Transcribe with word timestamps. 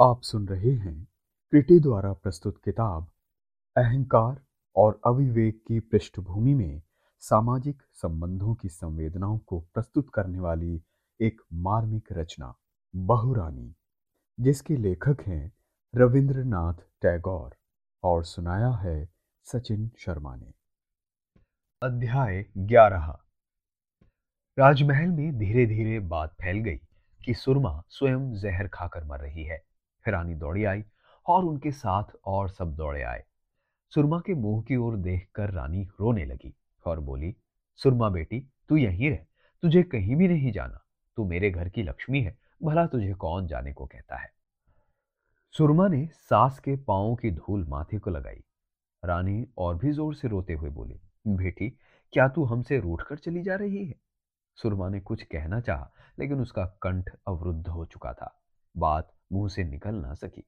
आप 0.00 0.22
सुन 0.22 0.48
रहे 0.48 0.72
हैं 0.72 1.08
क्रिटी 1.50 1.80
द्वारा 1.80 2.12
प्रस्तुत 2.12 2.58
किताब, 2.64 3.06
अहंकार 3.76 4.42
और 4.76 5.00
अविवेक 5.06 5.64
की 5.68 5.80
पृष्ठभूमि 5.80 6.54
में 6.54 6.82
सामाजिक 7.20 7.82
संबंधों 7.92 8.54
की 8.54 8.68
संवेदनाओं 8.68 9.38
को 9.38 9.60
प्रस्तुत 9.60 10.10
करने 10.14 10.40
वाली 10.40 10.82
एक 11.20 11.40
मार्मिक 11.52 12.08
रचना, 12.12 12.54
बहुरानी, 12.96 13.74
जिसके 14.40 14.76
लेखक 14.76 15.16
हैं 15.26 15.52
रविंद्रनाथ 15.94 16.74
टैगोर 16.74 17.56
और 18.02 18.24
सुनाया 18.24 18.70
है 18.70 19.08
सचिन 19.44 19.90
शर्मा 19.98 20.36
ने। 20.36 20.52
अध्याय 21.82 22.46
ग्यारह। 22.58 23.18
राजमहल 24.58 25.10
में 25.10 25.38
धीरे 25.38 25.66
धीरे 25.66 26.00
बात 26.00 26.30
फैल 26.30 26.58
गई 26.58 26.80
कि 27.24 27.34
सुरमा 27.34 27.82
स्वयं 27.88 28.34
जहर 28.34 28.68
खाकर 28.68 29.04
मर 29.04 29.20
रही 29.20 29.44
है। 29.44 29.67
रानी 30.10 30.34
दौड़ी 30.34 30.64
आई 30.64 30.84
और 31.26 31.44
उनके 31.44 31.70
साथ 31.70 32.04
और 32.24 32.50
सब 32.50 32.74
दौड़े 32.74 33.02
आए। 33.02 33.24
सुरमा 33.94 34.20
के 34.26 34.34
मुँह 34.34 34.62
की 34.62 34.76
ओर 34.76 34.96
देखकर 34.96 35.50
रानी 35.50 35.84
रोने 35.84 36.24
लगी 36.24 36.54
और 36.86 37.00
बोली, 37.00 37.36
सुरमा 37.76 38.08
बेटी, 38.08 38.48
तू 38.68 38.76
यहीं 38.76 39.10
रह। 39.10 39.18
तुझे 39.62 39.82
कहीं 39.82 40.16
भी 40.16 40.28
नहीं 40.28 40.52
जाना। 40.52 40.84
तू 41.16 41.24
मेरे 41.24 41.50
घर 41.50 41.68
की 41.68 41.82
लक्ष्मी 41.82 42.20
है। 42.20 42.38
भला 42.62 42.86
तुझे 42.86 43.12
कौन 43.12 43.46
जाने 43.46 43.72
को 43.72 43.86
कहता 43.86 44.16
है? 44.16 44.30
सुरमा 45.52 45.88
ने 45.88 46.06
सास 46.06 46.58
के 46.58 46.76
पाओ 46.76 47.14
की 47.14 47.30
धूल 47.30 47.64
माथे 47.68 47.98
को 47.98 48.10
लगाई। 48.10 48.44
रानी 49.04 49.46
और 49.58 49.76
भी 49.76 49.92
ज़ोर 49.92 50.14
से 50.14 50.28
रोते 50.28 50.52
हुए 50.52 50.70
बोली, 50.70 51.00
बेटी, 51.26 51.70
क्या 52.12 52.28
तू 52.28 52.44
हमसे 52.44 52.80
रूठ 52.80 53.02
कर 53.02 53.16
चली 53.16 53.42
जा 53.42 53.54
रही 53.54 53.86
है? 53.86 53.94
सुरमा 54.54 54.88
ने 54.88 55.00
कुछ 55.00 55.22
कहना 55.22 55.60
चाहा, 55.60 55.90
लेकिन 56.18 56.40
उसका 56.40 56.64
कंठ 56.64 57.10
अवरुद्ध 57.28 57.68
हो 57.68 57.84
चुका 57.84 58.12
था। 58.12 58.40
बात 58.76 59.12
मुँह 59.32 59.48
से 59.48 59.64
निकल 59.64 59.94
ना 59.94 60.14
सकी। 60.14 60.44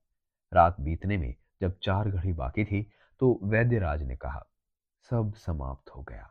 रात 0.52 0.80
बीतने 0.80 1.16
में 1.16 1.34
जब 1.60 1.78
चार 1.78 2.10
घड़ी 2.10 2.32
बाकी 2.32 2.64
थी 2.64 2.82
तो 3.20 3.38
वैद्यराज 3.42 4.02
ने 4.02 4.16
कहा, 4.16 4.42
सब 5.10 5.32
समाप्त 5.36 5.90
हो 5.90 6.02
गया। 6.02 6.28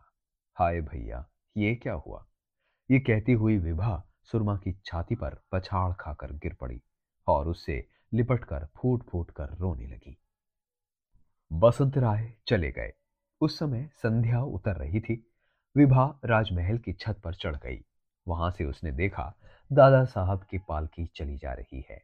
हाय 0.57 0.81
भैया, 0.81 1.25
ये 1.57 1.75
क्या 1.75 1.93
हुआ? 1.95 2.25
ये 2.89 2.99
कहती 2.99 3.31
हुई 3.31 3.57
विभा 3.57 4.03
सुरमा 4.23 4.55
की 4.57 4.73
छाती 4.85 5.15
पर 5.15 5.37
पछाड़ 5.51 5.93
खाकर 5.93 6.31
गिर 6.33 6.53
पड़ी 6.53 6.81
और 7.27 7.47
उससे 7.47 7.87
लिपट 8.13 8.43
कर 8.43 8.67
फूट 8.75 9.03
फूट 9.03 9.31
कर 9.31 9.55
रोने 9.55 9.87
लगी। 9.87 10.17
बसंत 11.51 11.97
राय 11.97 12.33
चले 12.47 12.71
गए। 12.71 12.93
उस 13.41 13.59
समय 13.59 13.89
संध्या 13.93 14.41
उतर 14.41 14.75
रही 14.75 14.99
थी। 14.99 15.25
विभा 15.75 16.05
राजमहल 16.25 16.77
की 16.77 16.93
छत 16.93 17.21
पर 17.23 17.33
चढ़ 17.33 17.55
गई। 17.55 17.83
वहाँ 18.27 18.51
से 18.51 18.65
उसने 18.65 18.91
देखा, 18.91 19.33
दादा 19.71 20.03
साहब 20.05 20.43
की 20.43 20.57
पालकी 20.57 21.05
चली 21.05 21.37
जा 21.37 21.53
रही 21.53 21.85
है। 21.89 22.01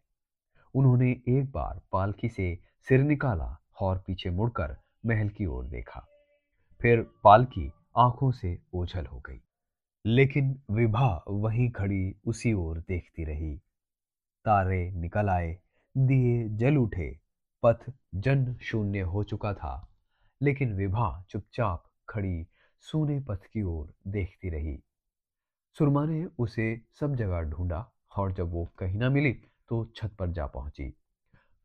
उन्होंने 0.75 1.11
एक 1.11 1.51
बार 1.51 1.81
पालकी 1.91 2.29
से 2.29 2.59
सिर 2.89 2.99
निकाला 2.99 3.57
और 3.81 4.03
पीछे 4.07 4.29
मुड़कर 4.29 4.77
महल 5.05 5.29
की 5.29 5.45
ओर 5.45 5.67
देखा। 5.67 6.07
फिर 6.81 7.11
पालकी 7.23 7.71
आँखों 7.97 8.31
से 8.31 8.59
ओझल 8.73 9.05
हो 9.05 9.19
गई। 9.19 9.41
लेकिन 10.05 10.61
विभा 10.71 11.23
वहीं 11.27 11.71
खड़ी 11.71 12.15
उसी 12.25 12.53
ओर 12.53 12.79
देखती 12.79 13.23
रही। 13.23 13.57
तारे 14.45 14.91
निकल 14.91 15.29
आए, 15.29 15.59
दिए 15.97 16.49
जल 16.49 16.77
उठे, 16.77 17.19
पथ 17.65 17.93
जन 18.15 18.55
शून्य 18.55 18.99
हो 18.99 19.23
चुका 19.23 19.53
था। 19.53 19.89
लेकिन 20.41 20.73
विभा 20.73 21.25
चुपचाप 21.29 21.83
खड़ी 22.09 22.47
सूने 22.79 23.19
पथ 23.19 23.45
की 23.53 23.61
ओर 23.61 23.93
देखती 24.07 24.49
रही। 24.49 24.83
सुरमा 25.77 26.05
ने 26.05 26.25
उसे 26.39 26.81
सब 26.99 27.15
जगह 27.15 27.41
ढूंढा 27.41 27.91
और 28.17 28.31
जब 28.31 28.51
वो 28.51 28.65
कहीं 28.79 28.97
ना 28.97 29.09
मिली 29.09 29.37
तो 29.69 29.85
छत 29.95 30.15
पर 30.19 30.31
जा 30.31 30.45
पहुँची। 30.47 30.93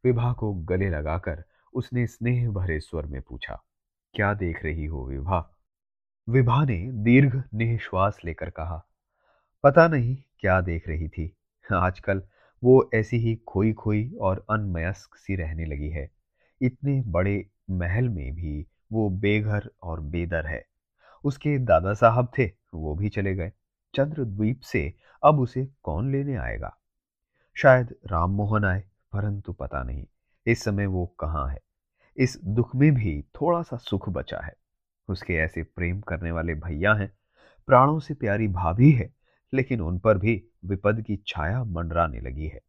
विभा 0.05 0.33
को 0.33 0.53
गले 0.65 0.89
लगाकर 0.91 1.43
उसने 1.75 2.07
स्नेह 2.07 2.51
भरे 2.51 2.79
स्वर 2.81 3.07
में 3.07 3.21
पूछा, 3.23 3.63
क्या 4.15 4.33
देख 4.35 4.65
रही 4.65 4.85
हो 4.87 5.07
विभा? 5.07 5.39
विभा 6.29 6.65
ने 6.65 6.79
दीर्घ 7.05 7.43
निश्वास 7.55 8.19
लेकर 8.25 8.51
कहा, 8.51 8.83
पता 9.65 9.87
नहीं 9.89 10.17
क्या 10.41 10.61
देख 10.61 10.89
रही 10.89 11.09
थी। 11.09 11.33
आजकल 11.67 12.23
वो 12.63 12.91
ऐसी 12.95 13.19
ही 13.19 13.35
खोई 13.49 13.73
खोई 13.73 14.11
और 14.21 14.45
अनमयस्क 14.51 15.17
सी 15.17 15.37
रहने 15.37 15.65
लगी 15.65 15.89
है। 15.89 16.09
इतने 16.61 17.01
बड़े 17.09 17.45
महल 17.71 18.09
में 18.09 18.35
भी 18.35 18.67
वो 18.93 19.09
बेघर 19.11 19.71
और 19.83 20.01
बेदर 20.01 20.47
है। 20.47 20.63
उसके 21.25 21.57
दादा 21.59 21.95
साहब 21.95 22.33
थे, 22.39 22.47
वो 22.75 22.95
भी 22.95 23.09
चले 23.09 23.35
गए। 23.35 23.53
चंद्रद्वीप 23.95 24.61
से 24.63 24.83
अब 25.23 25.41
उसे 25.41 25.65
कौन 25.83 26.11
लेने 26.13 26.37
आएगा? 26.39 26.77
शायद 27.63 27.95
राम 28.07 28.31
मोहन 28.31 28.65
आए, 28.65 28.81
परंतु 29.13 29.53
पता 29.53 29.83
नहीं 29.83 30.07
इस 30.47 30.65
समय 30.65 30.87
वो 30.87 31.07
कहाँ 31.07 31.49
है। 31.49 31.61
इस 32.17 32.41
दुख 32.45 32.77
में 32.77 32.95
भी 32.95 33.23
थोड़ा 33.23 33.63
सा 33.63 33.77
सुख 33.77 34.09
बचा 34.09 34.41
है। 34.41 34.55
उसके 35.09 35.35
ऐसे 35.35 35.63
प्रेम 35.63 36.01
करने 36.01 36.31
वाले 36.33 36.55
भैया 36.55 36.95
हैं, 36.95 37.13
प्राणों 37.67 38.01
से 38.01 38.15
प्यारी 38.15 38.49
भाभी 38.49 38.93
है, 38.93 39.15
लेकिन 39.55 39.81
उन 39.81 39.99
पर 39.99 40.19
भी 40.19 40.45
विपद 40.65 41.03
की 41.03 41.25
छाया 41.27 41.65
मंडराने 41.65 42.21
लगी 42.21 42.47
है। 42.47 42.61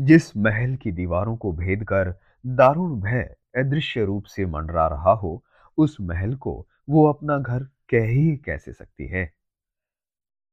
जिस 0.00 0.36
महल 0.36 0.76
की 0.76 0.92
दीवारों 0.92 1.36
को 1.36 1.52
भेद 1.52 1.84
कर 1.84 2.14
दारुण 2.46 3.00
भय 3.00 3.36
अदृश्य 3.56 4.04
रूप 4.04 4.24
से 4.24 4.46
मंडरा 4.46 4.86
रहा 4.86 5.12
हो, 5.12 5.44
उस 5.78 5.96
महल 6.00 6.34
को 6.34 6.68
वो 6.88 7.06
अपना 7.12 7.38
घर 7.38 7.64
कह 7.64 8.04
ही 8.04 8.36
कैसे 8.36 8.72
सकती 8.72 9.06
है? 9.06 9.41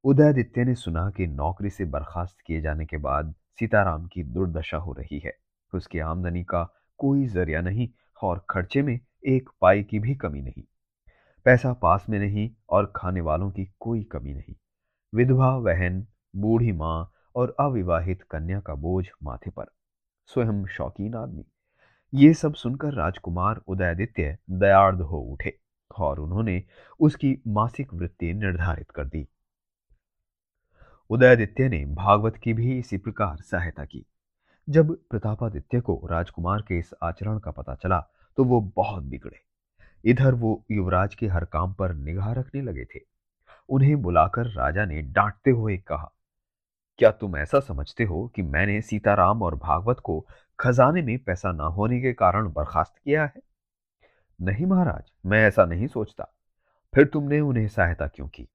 उदयादित्य 0.04 0.64
ने 0.64 0.74
सुना 0.74 1.10
कि 1.10 1.26
नौकरी 1.26 1.70
से 1.70 1.84
बर्खास्त 1.84 2.36
किए 2.46 2.60
जाने 2.60 2.86
के 2.86 2.96
बाद 2.96 3.34
सीताराम 3.58 4.06
की 4.06 4.22
दुर्दशा 4.22 4.76
हो 4.76 4.92
रही 4.92 5.18
है। 5.18 5.32
उसकी 5.74 5.98
आमदनी 5.98 6.44
का 6.44 6.74
कोई 6.98 7.26
ज़रिया 7.26 7.60
नहीं 7.60 7.88
और 8.22 8.46
खर्चे 8.50 8.82
में 8.82 9.00
एक 9.26 9.48
पाई 9.60 9.82
की 9.82 9.98
भी 9.98 10.14
कमी 10.14 10.42
नहीं। 10.42 10.62
पैसा 11.44 11.72
पास 11.72 12.06
में 12.08 12.18
नहीं 12.18 12.50
और 12.70 12.92
खाने 12.96 13.20
वालों 13.20 13.50
की 13.50 13.74
कोई 13.80 14.02
कमी 14.02 14.34
नहीं। 14.34 14.54
विधवा, 15.14 15.58
बहन, 15.58 16.06
बूढ़ी 16.36 16.72
माँ 16.72 17.12
और 17.36 17.56
अविवाहित 17.60 18.22
कन्या 18.22 18.60
का 18.60 18.74
बोझ 18.74 19.08
माथे 19.22 19.50
पर। 19.50 19.64
स्वयं 20.26 20.66
शौकीन 20.66 21.14
आदमी। 21.14 21.44
ये 22.14 22.34
सब 22.34 22.54
सुनकर 22.54 22.94
राजकुमार 22.94 23.56
उदयादित्य 23.56 24.38
दयार्द 24.50 25.00
हो 25.00 25.18
उठे 25.18 25.58
और 25.98 26.20
उन्होंने 26.20 26.64
उसकी 27.00 27.42
मासिक 27.48 27.94
वृत्ति 27.94 28.34
निर्धारित 28.34 28.90
कर 28.90 29.04
दी। 29.04 29.28
उदयादित्य 31.10 31.68
ने 31.68 31.84
भागवत 31.86 32.36
की 32.36 32.52
भी 32.52 32.78
इसी 32.78 32.96
प्रकार 32.96 33.36
सहायता 33.40 33.84
की। 33.84 34.04
जब 34.68 34.92
प्रतापादित्य 35.10 35.80
को 35.80 35.94
राजकुमार 36.10 36.60
के 36.60 36.78
इस 36.78 36.90
आचरण 37.02 37.38
का 37.38 37.50
पता 37.50 37.74
चला 37.74 37.98
तो 38.38 38.44
वो 38.44 38.60
बहुत 38.76 39.04
बिगड़े। 39.04 39.40
इधर 40.04 40.34
वो 40.34 40.52
युवराज 40.70 41.14
के 41.14 41.26
हर 41.26 41.44
काम 41.44 41.72
पर 41.72 41.94
निगाह 41.94 42.32
रखने 42.32 42.60
लगे 42.62 42.84
थे। 42.84 43.00
उन्हें 43.68 44.00
बुलाकर 44.02 44.46
राजा 44.48 44.84
ने 44.84 45.00
डांटते 45.02 45.50
हुए 45.50 45.76
कहा, 45.78 46.12
क्या 46.98 47.10
तुम 47.10 47.36
ऐसा 47.36 47.60
समझते 47.60 48.04
हो 48.04 48.26
कि 48.28 48.42
मैंने 48.42 48.80
सीताराम 48.80 49.42
और 49.42 49.54
भागवत 49.56 50.00
को 50.00 50.20
खजाने 50.58 51.02
में 51.02 51.18
पैसा 51.18 51.52
ना 51.52 51.64
होने 51.64 52.00
के 52.00 52.12
कारण 52.12 52.52
बर्खास्त 52.52 52.94
किया 52.96 53.24
है? 53.24 53.42
नहीं 54.38 54.66
महाराज, 54.66 55.10
मैं 55.26 55.42
ऐसा 55.46 55.64
नहीं 55.64 55.86
सोचता। 55.88 56.32
फिर 56.94 57.06
तुमने 57.06 57.40
उन्हें 57.40 57.68
सहायता 57.68 58.06
क्यों 58.06 58.28
की? 58.28 58.48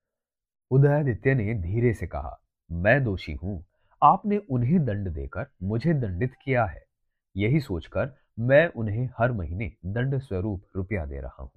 उदयादित्य 0.72 1.36
ने 1.36 1.54
धीरे 1.54 1.94
से 1.94 2.08
कहा 2.08 2.38
मैं 2.72 3.04
दोषी 3.04 3.34
हूँ। 3.34 3.66
आपने 4.04 4.38
उन्हें 4.38 4.86
दंड 4.86 5.10
देकर 5.10 5.46
मुझे 5.64 5.94
दंडित 5.94 6.34
किया 6.44 6.66
है। 6.66 6.84
यही 7.38 7.60
सोचकर 7.60 8.16
मैं 8.40 8.68
उन्हें 8.68 9.10
हर 9.18 9.32
महीने 9.32 9.72
दंड 9.86 10.20
स्वरूप 10.20 10.64
रुपया 10.76 11.06
दे 11.06 11.20
रहा 11.20 11.44
हूँ। 11.44 11.52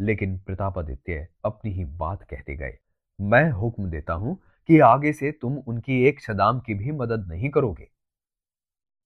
लेकिन 0.00 0.38
प्रतापादित्य 0.38 1.28
अपनी 1.44 1.72
ही 1.72 1.84
बात 1.84 2.22
कहते 2.22 2.56
गए। 2.56 2.78
मैं 3.20 3.50
हुक्म 3.50 3.90
देता 3.90 4.12
हूँ 4.12 4.38
कि 4.68 4.78
आगे 4.78 5.12
से 5.12 5.32
तुम 5.32 5.58
उनकी 5.58 6.04
एक 6.04 6.20
छदाम 6.20 6.60
की 6.60 6.74
भी 6.74 6.92
मदद 6.92 7.26
नहीं 7.28 7.50
करोगे। 7.50 7.88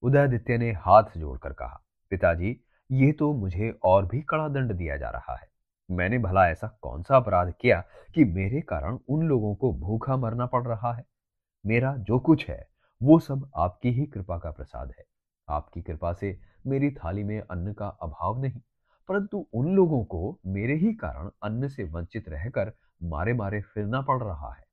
उदयादित्य 0.03 0.59
ने 0.59 0.73
हाथ 0.73 1.03
जोड़कर 1.17 1.53
कहा, 1.53 1.85
पिताजी, 2.11 2.61
ये 2.93 3.13
तो 3.13 3.33
मुझे 3.33 3.79
और 3.83 4.07
भी 4.07 4.21
कड़ा 4.23 4.49
दंड 4.49 4.73
दिया 4.73 4.97
जा 4.97 5.11
रहा 5.11 5.37
है। 5.37 5.49
मैंने 5.91 6.19
भला 6.19 6.49
ऐसा 6.49 6.79
कौन 6.83 7.03
सा 7.03 7.17
अपराध 7.17 7.55
किया 7.61 7.85
कि 8.15 8.25
मेरे 8.25 8.61
कारण 8.61 8.99
उन 9.09 9.23
लोगों 9.23 9.55
को 9.55 9.73
भूखा 9.73 10.17
मरना 10.17 10.47
पड़ 10.47 10.67
रहा 10.67 10.93
है? 10.93 11.05
मेरा 11.65 11.95
जो 11.99 12.19
कुछ 12.19 12.49
है, 12.49 12.67
वो 13.01 13.19
सब 13.19 13.51
आपकी 13.57 13.91
ही 13.91 14.07
कृपा 14.07 14.39
का 14.39 14.51
प्रसाद 14.51 14.93
है। 14.99 15.05
आपकी 15.49 15.83
कृपा 15.83 16.13
से 16.13 16.39
मेरी 16.67 16.91
थाली 16.91 17.25
में 17.25 17.41
अन्न 17.41 17.73
का 17.73 17.87
अभाव 18.03 18.41
नहीं, 18.43 18.61
परंतु 19.09 19.47
उन 19.55 19.75
लोगों 19.75 20.05
को 20.05 20.39
मेरे 20.47 20.75
ही 20.75 20.93
कारण 20.95 21.31
अन्न 21.43 21.69
से 21.69 21.85
वंचित 21.85 22.29
रहकर 22.29 22.73
मारे 23.03 23.33
मारे 23.33 23.61
फिरना 23.65 24.01
पड़ 24.01 24.23
रहा 24.23 24.53
है। 24.53 24.65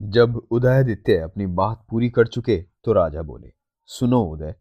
जब 0.00 0.36
उदयादित्य 0.50 1.18
अपनी 1.18 1.46
बात 1.46 1.84
पूरी 1.90 2.10
कर 2.10 2.26
चुके 2.26 2.56
तो 2.84 2.92
राजा 2.92 3.22
बोले, 3.22 3.52
सुनो 3.88 4.22
उदय, 4.22 4.54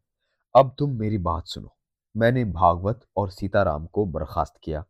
अब 0.56 0.76
तुम 0.80 1.00
मेरी 1.00 1.18
बात 1.18 1.44
सुनो। 1.46 1.76
मैंने 2.16 2.44
भागवत 2.46 3.06
और 3.18 3.30
सीताराम 3.30 3.86
को 3.86 4.06
बर्खास्त 4.06 4.60
किया। 4.64 4.84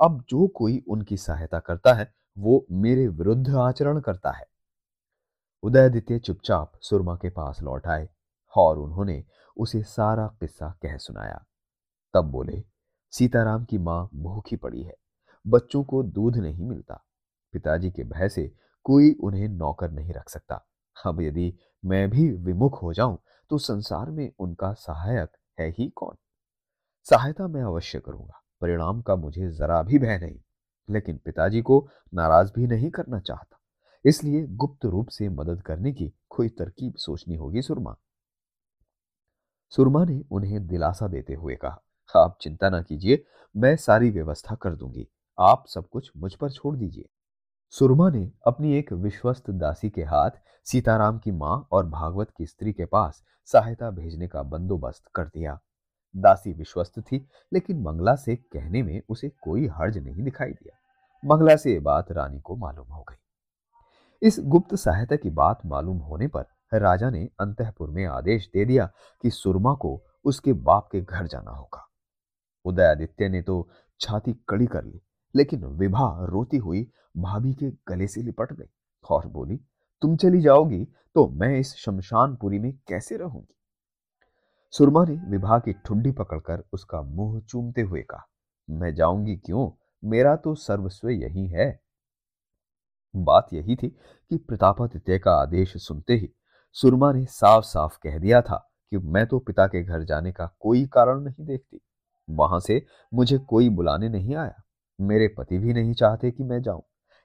अब 0.00 0.24
जो 0.28 0.46
कोई 0.48 0.78
उनकी 0.88 1.16
सहायता 1.16 1.58
करता 1.58 1.92
है, 1.92 2.12
वो 2.38 2.66
मेरे 2.70 3.06
विरुद्ध 3.08 3.50
आचरण 3.50 4.00
करता 4.00 4.30
है। 4.30 4.44
उदयादित्य 5.62 6.18
चुपचाप 6.18 6.72
सुरमा 6.80 7.14
के 7.14 7.30
पास 7.30 7.62
लौट 7.62 7.86
आए 7.86 8.08
और 8.56 8.78
उन्होंने 8.78 9.24
उसे 9.56 9.82
सारा 9.82 10.26
किस्सा 10.40 10.78
कह 10.82 10.96
सुनाया। 10.96 11.44
तब 12.14 12.24
बोले, 12.24 12.62
सीताराम 13.12 13.64
की 13.64 13.78
माँ 13.78 14.08
भूखी 14.14 14.56
पड़ी 14.56 14.82
है, 14.82 14.94
बच्चों 15.46 15.84
को 15.84 16.02
दूध 16.02 16.36
नहीं 16.36 16.64
मिलता। 16.64 17.04
पिताजी 17.52 17.90
के 17.90 18.04
भय 18.04 18.28
से 18.28 18.54
कोई 18.84 19.12
उन्हें 19.12 19.48
नौकर 19.48 19.90
नहीं 19.90 20.12
रख 20.12 20.28
सकता। 20.28 20.66
अब 21.06 21.20
यदि 21.20 21.54
मैं 21.84 22.08
भी 22.10 22.30
विमुख 22.30 22.82
हो 22.82 22.92
जाऊँ 22.92 23.18
तो 23.50 23.58
संसार 23.58 24.10
में 24.10 24.32
उनका 24.38 24.72
सहायक 24.72 25.36
है 25.60 25.68
ही 25.68 25.88
कौन? 25.88 26.16
सहायता 27.10 27.46
मैं 27.48 27.62
अवश्य 27.62 28.00
करूँगा, 28.00 28.42
परिणाम 28.60 29.02
का 29.02 29.16
मुझे 29.16 29.50
जरा 29.50 29.82
भी 29.82 29.98
भय 29.98 30.18
नहीं। 30.18 30.40
लेकिन 30.90 31.18
पिताजी 31.18 31.62
को 31.62 31.88
नाराज़ 32.14 32.52
भी 32.56 32.66
नहीं 32.66 32.90
करना 32.90 33.20
चाहता। 33.20 33.59
इसलिए 34.04 34.46
गुप्त 34.46 34.84
रूप 34.84 35.08
से 35.08 35.28
मदद 35.28 35.62
करने 35.62 35.92
की 35.92 36.12
कोई 36.28 36.48
तरकीब 36.48 36.94
सोचनी 36.94 37.34
होगी 37.34 37.62
सुरमा। 37.62 37.96
सुरमा 39.70 40.04
ने 40.04 40.24
उन्हें 40.30 40.66
दिलासा 40.66 41.08
देते 41.08 41.34
हुए 41.34 41.56
कहा, 41.56 41.82
आप 42.16 42.38
चिंता 42.40 42.68
ना 42.70 42.82
कीजिए, 42.82 43.24
मैं 43.56 43.76
सारी 43.76 44.10
व्यवस्था 44.10 44.54
कर 44.54 44.76
दूँगी। 44.76 45.08
आप 45.40 45.64
सब 45.68 45.88
कुछ 45.88 46.10
मुझ 46.16 46.34
पर 46.34 46.50
छोड़ 46.50 46.76
दीजिए। 46.76 47.04
सुरमा 47.70 48.10
ने 48.10 48.32
अपनी 48.46 48.74
एक 48.74 48.92
विश्वस्त 48.92 49.50
दासी 49.50 49.90
के 49.90 50.02
हाथ 50.02 50.30
सीताराम 50.64 51.18
की 51.18 51.30
माँ 51.30 51.68
और 51.72 51.86
भागवत 51.86 52.30
की 52.30 52.46
स्त्री 52.46 52.72
के 52.72 52.84
पास 52.84 53.22
सहायता 53.46 53.90
भेजने 53.90 54.28
का 54.28 54.42
बंदोबस्त 54.42 55.04
कर 55.14 55.24
दिया। 55.24 55.58
दासी 56.16 56.52
विश्वस्त 56.52 57.00
थी, 57.00 57.28
लेकिन 57.52 57.82
मंगला 57.82 58.16
से 58.16 58.36
कहने 58.36 58.82
में 58.82 59.02
उसे 59.08 59.28
कोई 59.28 59.66
हर्ज 59.66 59.98
नहीं 59.98 60.22
दिखाई 60.22 60.50
दिया। 60.50 60.78
मंगला 61.24 61.56
से 61.56 61.72
ये 61.72 61.80
बात 61.80 62.12
रानी 62.12 62.40
को 62.40 62.56
मालूम 62.56 62.92
हो 62.92 63.02
गई। 63.02 63.16
इस 64.22 64.38
गुप्त 64.44 64.74
सहायता 64.74 65.16
की 65.16 65.30
बात 65.30 65.60
मालूम 65.66 65.98
होने 65.98 66.26
पर 66.28 66.44
राजा 66.72 67.08
ने 67.10 67.24
अंतपुर 67.40 67.90
में 67.90 68.04
आदेश 68.06 68.48
दे 68.54 68.64
दिया 68.64 68.86
कि 69.24 69.30
सुरमा 69.30 69.72
को 69.74 70.00
उसके 70.24 70.52
बाप 70.52 70.88
के 70.92 71.00
घर 71.00 71.26
जाना 71.26 71.50
होगा। 71.50 71.86
उदयादित्य 72.64 73.28
ने 73.28 73.40
तो 73.42 73.68
छाती 74.00 74.32
कड़ी 74.48 74.66
कर 74.66 74.84
ली, 74.84 75.00
लेकिन 75.34 75.64
विभा 75.64 76.08
रोती 76.24 76.56
हुई 76.56 76.82
भाभी 77.16 77.54
के 77.54 77.70
गले 77.88 78.06
से 78.06 78.22
लिपट 78.22 78.52
गई 78.52 78.70
और 79.04 79.26
बोली, 79.26 79.56
तुम 80.02 80.16
चली 80.16 80.40
जाओगी 80.40 80.84
तो 81.16 81.28
मैं 81.30 81.58
इस 81.58 81.74
शमशानपुरी 81.76 82.58
में 82.58 82.72
कैसे 82.88 83.16
रहूँगी? 83.16 83.54
सुरमा 84.74 85.04
ने 85.04 85.14
विभा 85.30 85.58
की 85.58 85.72
ठुड्डी 85.86 86.10
पकड़कर 86.12 86.64
उसका 86.72 87.02
मुँह 87.02 87.40
चूमते 87.40 87.80
हुए 87.80 88.02
कहा, 88.02 88.26
मैं 88.68 88.94
जाऊँगी 88.94 89.36
क्यों? 89.36 89.70
मेरा 90.02 90.36
तो 90.36 90.54
सर्वस्व 90.54 91.08
यही 91.08 91.46
है। 91.48 91.70
बात 93.16 93.48
यही 93.52 93.76
थी 93.76 93.88
कि 94.30 94.36
प्रतापादित्य 94.36 95.18
का 95.18 95.32
आदेश 95.32 95.76
सुनते 95.76 96.14
ही 96.14 96.28
सुरमा 96.72 97.12
ने 97.12 97.24
साफ़ 97.24 97.64
साफ़ 97.64 97.98
कह 98.02 98.18
दिया 98.18 98.40
था 98.40 98.72
कि 98.90 98.98
मैं 98.98 99.26
तो 99.26 99.38
पिता 99.38 99.66
के 99.66 99.82
घर 99.82 100.04
जाने 100.04 100.32
का 100.32 100.56
कोई 100.60 100.86
कारण 100.86 101.20
नहीं 101.20 101.46
देखती। 101.46 101.80
वहाँ 102.30 102.60
से 102.60 102.86
मुझे 103.14 103.38
कोई 103.38 103.68
बुलाने 103.68 104.08
नहीं 104.08 104.34
आया। 104.34 104.62
मेरे 105.00 105.28
पति 105.28 105.58
भी 105.58 105.72
नहीं 105.72 105.94
चाहते 105.94 106.30
कि 106.30 106.42
मैं 106.42 106.62
जाऊँ। 106.62 106.82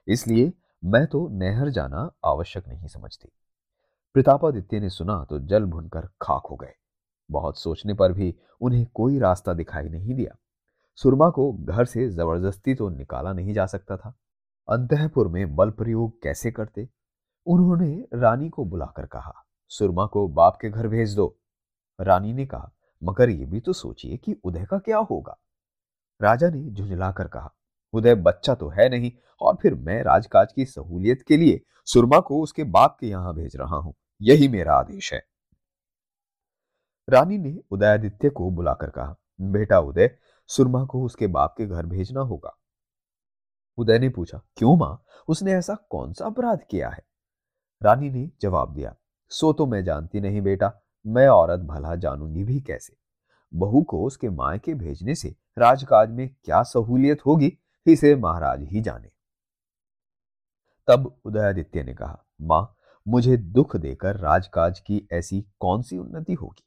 इसलिए 0.08 0.52
मैं 0.84 1.06
तो 1.06 1.28
नहर 1.28 1.68
जाना 1.70 2.10
आवश्यक 2.24 2.68
नहीं 2.68 2.86
समझती। 2.86 3.28
प्रतापादित्य 4.14 4.80
ने 4.80 4.90
सुना 4.90 5.26
तो 5.30 5.38
जल 5.38 5.64
भुनकर 5.64 6.08
खाक 6.22 6.42
हो 6.50 6.56
गए। 6.56 6.72
बहुत 7.30 7.58
सोचने 7.58 7.94
पर 7.94 8.12
भी 8.12 8.34
उन्हें 8.60 8.86
कोई 8.94 9.18
रास्ता 9.18 9.52
दिखाई 9.52 9.88
नहीं 9.88 10.14
दिया। 10.14 10.36
सुरमा 10.96 11.30
को 11.30 11.52
घर 11.52 11.84
से 11.84 12.08
ज़बरदस्ती 12.08 12.74
तो 12.74 12.88
निकाला 12.88 13.32
नहीं 13.32 13.54
जा 13.54 13.66
सकता 13.66 13.96
था। 13.96 14.18
अंतपुर 14.68 15.28
में 15.28 15.54
बल 15.56 15.70
प्रयोग 15.70 16.22
कैसे 16.22 16.50
करते? 16.50 16.88
उन्होंने 17.46 18.06
रानी 18.14 18.48
को 18.48 18.64
बुलाकर 18.64 19.06
कहा, 19.06 19.32
सुरमा 19.68 20.06
को 20.06 20.28
बाप 20.28 20.58
के 20.60 20.70
घर 20.70 20.88
भेज 20.88 21.14
दो। 21.14 21.36
रानी 22.00 22.32
ने 22.32 22.46
कहा, 22.46 22.72
मगर 23.02 23.30
ये 23.30 23.46
भी 23.46 23.60
तो 23.60 23.72
सोचिए 23.72 24.16
कि 24.16 24.36
उदय 24.44 24.64
का 24.64 24.78
क्या 24.78 24.98
होगा? 24.98 25.36
राजा 26.20 26.48
ने 26.48 26.70
झुंझलाकर 26.70 27.28
कहा, 27.28 27.54
उदय 27.92 28.14
बच्चा 28.14 28.54
तो 28.54 28.68
है 28.68 28.88
नहीं, 28.88 29.12
और 29.40 29.56
फिर 29.62 29.74
मैं 29.74 30.02
राजकाज 30.02 30.52
की 30.52 30.64
सहूलियत 30.64 31.22
के 31.22 31.36
लिए 31.36 31.60
सुरमा 31.84 32.20
को 32.20 32.42
उसके 32.42 32.64
बाप 32.64 32.96
के 33.00 33.06
यहाँ 33.06 33.34
भेज 33.34 33.56
रहा 33.56 33.76
हूँ। 33.76 33.94
यही 34.22 34.48
मेरा 34.48 34.74
आदेश 34.74 35.12
है। 35.12 35.22
रानी 37.08 37.38
ने 37.38 37.58
उदयादित्य 37.70 38.30
को 38.30 38.50
बुलाकर 38.50 38.90
कहा, 38.90 39.16
बेटा 39.40 39.80
उदय, 39.80 40.16
सुरमा 40.50 40.84
को 40.84 41.04
उसके 41.04 41.26
बाप 41.26 41.54
के 41.58 41.66
घर 41.66 41.86
भेजना 41.86 42.20
होगा। 42.20 42.56
उदय 43.78 43.98
ने 43.98 44.08
पूछा, 44.08 44.40
क्यों 44.56 44.76
माँ? 44.76 45.04
उसने 45.28 45.52
ऐसा 45.52 45.74
कौन 45.90 46.12
सा 46.12 46.26
अपराध 46.26 46.60
किया 46.70 46.88
है? 46.88 47.04
रानी 47.82 48.10
ने 48.10 48.30
जवाब 48.40 48.74
दिया, 48.74 48.94
सो 49.28 49.52
तो 49.52 49.66
मैं 49.66 49.84
जानती 49.84 50.20
नहीं 50.20 50.40
बेटा, 50.40 50.72
मैं 51.06 51.28
औरत 51.28 51.60
भला 51.60 51.94
जानूँगी 51.94 52.44
भी 52.44 52.60
कैसे? 52.60 52.96
बहू 53.52 53.82
को 53.82 54.04
उसके 54.04 54.28
माए 54.28 54.58
के 54.58 54.74
भेजने 54.74 55.14
से 55.14 55.36
राजकाज 55.58 56.10
में 56.10 56.28
क्या 56.44 56.62
सहूलियत 56.62 57.26
होगी, 57.26 57.58
इसे 57.86 58.14
महाराज 58.16 58.62
ही 58.62 58.80
जाने। 58.80 59.08
तब 60.88 61.20
उदयादित्य 61.24 61.82
ने 61.82 61.94
कहा, 61.94 62.24
माँ, 62.40 62.76
मुझे 63.08 63.36
दुख 63.36 63.76
देकर 63.76 64.16
राजकाज 64.16 64.80
की 64.80 65.08
ऐसी 65.12 65.40
कौन 65.60 65.82
सी 65.82 65.98
उन्नति 65.98 66.34
होगी? 66.34 66.62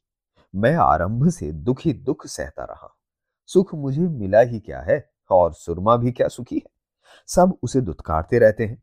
मैं 0.54 0.74
आरंभ 0.74 1.28
से 1.28 1.52
दुखी 1.52 1.92
दुख 1.92 2.26
सहता 2.26 2.64
रहा। 2.64 2.96
सुख 3.46 3.74
मुझे 3.74 4.00
मिला 4.00 4.40
ही 4.40 4.60
क्या 4.60 4.80
है 4.80 5.10
और 5.30 5.52
सुरमा 5.52 5.96
भी 5.96 6.12
क्या 6.12 6.28
सुखी 6.28 6.56
है? 6.56 6.79
सब 7.26 7.58
उसे 7.62 7.80
दुत्कारते 7.80 8.38
रहते 8.38 8.66
हैं। 8.66 8.82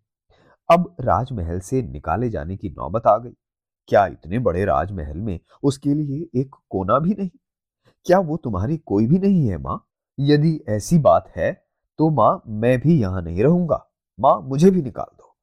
अब 0.72 0.96
राजमहल 1.00 1.60
से 1.60 1.82
निकाले 1.82 2.30
जाने 2.30 2.58
की 2.58 2.70
नौबत 2.70 3.08
आ 3.08 3.18
गई। 3.18 3.34
क्या 3.88 4.06
इतने 4.06 4.40
बड़े 4.40 4.66
राजमहल 4.66 5.18
में 5.18 5.40
उसके 5.64 5.94
लिए 5.94 6.42
एक 6.42 6.56
कोना 6.70 7.00
भी 7.00 7.16
नहीं? 7.20 7.30
क्या 8.06 8.20
वो 8.20 8.38
तुम्हारी 8.38 8.78
कोई 8.78 9.08
भी 9.08 9.20
नहीं 9.20 9.48
है, 9.48 9.58
माँ? 9.58 9.88
यदि 10.20 10.64
ऐसी 10.70 11.00
बात 11.00 11.32
है 11.36 11.68
तो 11.98 12.10
माँ, 12.10 12.42
मैं 12.48 12.80
भी 12.80 13.02
यहाँ 13.02 13.22
नहीं 13.22 13.44
रहूँगा। 13.44 13.92
माँ, 14.20 14.42
मुझे 14.42 14.72
भी 14.72 14.82
निकाल 14.82 15.16
दो। 15.18 15.38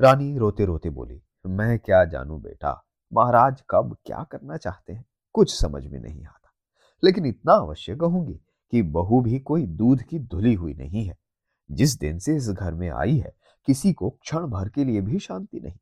रानी 0.00 0.38
रोते 0.38 0.64
रोते 0.64 0.90
बोली, 0.90 1.22
मैं 1.46 1.78
क्या 1.78 2.04
जानू 2.04 2.38
बेटा? 2.38 2.86
महाराज 3.12 3.62
कब 3.70 3.96
क्या 4.04 4.22
करना 4.22 4.56
चाहते 4.56 4.92
हैं? 4.92 5.04
कुछ 5.32 5.60
समझ 5.60 5.86
में 5.86 6.00
नहीं 6.00 6.24
आता। 6.24 6.50
लेकिन 7.04 7.26
इतना 7.26 7.52
अवश्य 7.52 7.96
कहूँगी 7.96 8.34
कि 8.70 8.82
बहू 8.82 9.20
भी 9.20 9.38
कोई 9.38 9.66
दूध 9.66 10.02
की 10.02 10.18
धुली 10.18 10.54
हुई 10.54 10.74
नहीं 10.74 11.04
है। 11.04 11.18
जिस 11.70 11.98
दिन 11.98 12.18
से 12.18 12.36
इस 12.36 12.48
घर 12.48 12.74
में 12.74 12.88
आई 12.90 13.16
है, 13.16 13.34
किसी 13.68 13.92
को 13.92 14.10
क्षण 14.10 14.46
भर 14.46 14.68
के 14.68 14.84
लिए 14.84 15.00
भी 15.00 15.18
शांति 15.18 15.60
नहीं। 15.60 15.78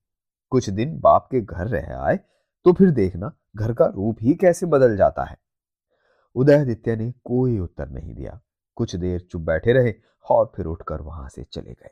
कुछ 0.53 0.69
दिन 0.71 0.99
बाप 1.01 1.29
के 1.31 1.41
घर 1.41 1.69
रह 1.69 1.97
आए 1.97 2.19
तो 2.67 2.73
फिर 2.73 2.91
देखना 2.91 3.31
घर 3.57 3.73
का 3.73 3.87
रूप 3.87 4.19
ही 4.21 4.35
कैसे 4.35 4.67
बदल 4.67 4.97
जाता 4.97 5.25
है। 5.25 5.37
उदयादित्य 6.37 6.97
ने 6.97 7.11
कोई 7.25 7.59
उत्तर 7.59 7.89
नहीं 7.89 8.15
दिया। 8.15 8.41
कुछ 8.77 8.95
देर 8.97 9.21
चुप 9.21 9.41
बैठे 9.41 9.73
रहे 9.73 9.93
और 10.27 10.51
फिर 10.57 10.67
उठकर 10.67 11.01
वहाँ 11.01 11.29
से 11.29 11.45
चले 11.45 11.73
गए। 11.73 11.91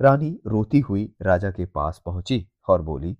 रानी 0.00 0.30
रोती 0.46 0.80
हुई 0.80 1.04
राजा 1.22 1.50
के 1.50 1.66
पास 1.66 2.00
पहुँची 2.06 2.46
और 2.68 2.82
बोली, 2.82 3.16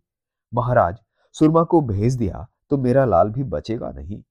महाराज, 0.53 0.97
सुरमा 1.35 1.63
को 1.63 1.81
भेज 1.83 2.17
दिया 2.17 2.47
तो 2.71 2.79
मेरा 2.79 3.05
लाल 3.05 3.31
भी 3.31 3.43
बचेगा 3.45 3.91
नहीं। 3.91 4.23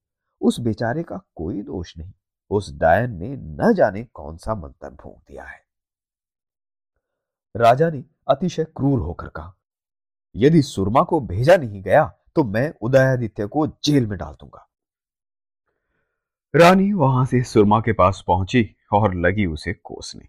उस 0.42 0.60
बेचारे 0.60 1.04
का 1.04 1.22
कोई 1.36 1.62
दोष 1.62 1.98
नहीं। 1.98 2.12
उस 2.52 2.74
डायन 2.78 3.12
ने 3.14 3.36
न 3.36 3.74
जाने 3.74 4.04
कौन 4.06 4.38
सा 4.38 4.56
मंत्र 4.56 4.90
भोंक 4.92 5.18
दिया 5.28 5.44
है। 5.44 5.64
राजा 7.56 7.90
ने 7.90 8.04
अतिशय 8.28 8.64
क्रूर 8.76 9.00
होकर 9.00 9.28
कहा, 9.28 9.54
यदि 10.36 10.62
सुरमा 10.62 11.04
को 11.04 11.20
भेजा 11.22 11.56
नहीं 11.58 11.82
गया 11.82 12.06
तो 12.36 12.44
मैं 12.44 12.72
उदयादित्य 12.82 13.46
को 13.48 13.66
जेल 13.68 14.08
में 14.08 14.18
डाल 14.18 14.34
दूँगा। 14.34 14.68
रानी 16.54 16.92
वहाँ 16.94 17.26
से 17.26 17.42
सुरमा 17.44 17.80
के 17.80 17.94
पास 17.94 18.24
पहुँची 18.28 18.68
और 18.94 19.14
लगी 19.16 19.46
उसे 19.46 19.74
कोसने। 19.76 20.28